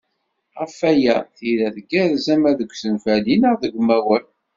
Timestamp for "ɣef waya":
0.59-1.15